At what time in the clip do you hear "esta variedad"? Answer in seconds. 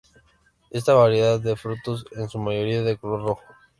0.71-1.39